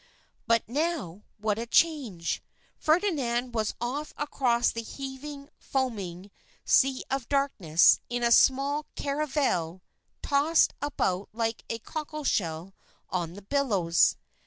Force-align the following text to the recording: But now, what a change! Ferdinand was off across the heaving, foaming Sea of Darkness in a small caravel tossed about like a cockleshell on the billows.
But 0.47 0.63
now, 0.67 1.21
what 1.37 1.59
a 1.59 1.67
change! 1.67 2.41
Ferdinand 2.79 3.51
was 3.53 3.75
off 3.79 4.15
across 4.17 4.71
the 4.71 4.81
heaving, 4.81 5.47
foaming 5.59 6.31
Sea 6.65 7.03
of 7.11 7.29
Darkness 7.29 7.99
in 8.09 8.23
a 8.23 8.31
small 8.31 8.87
caravel 8.95 9.83
tossed 10.23 10.73
about 10.81 11.29
like 11.33 11.63
a 11.69 11.77
cockleshell 11.77 12.73
on 13.11 13.33
the 13.33 13.43
billows. 13.43 14.17